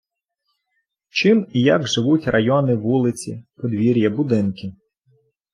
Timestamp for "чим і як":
1.09-1.87